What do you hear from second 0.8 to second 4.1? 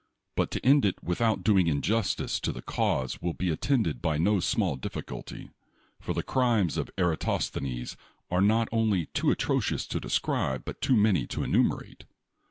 it without doing in justice to the cause will be attended